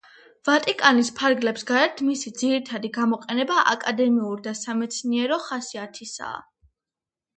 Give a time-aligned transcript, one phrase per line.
[0.47, 6.45] ვატიკანის ფარგლებს გარეთ მისი ძირითადი გამოყენება აკადემიური და სამეცნიერო ხასიათისაა.